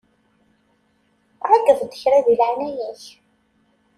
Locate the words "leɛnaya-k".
2.39-3.03